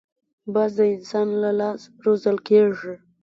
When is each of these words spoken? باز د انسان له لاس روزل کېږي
باز 0.53 0.71
د 0.77 0.81
انسان 0.95 1.27
له 1.43 1.51
لاس 1.59 1.81
روزل 2.03 2.37
کېږي 2.47 2.93